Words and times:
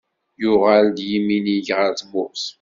Yuɣal-d 0.41 0.97
yiminig 1.09 1.67
ɣer 1.77 1.91
tmurt. 1.99 2.43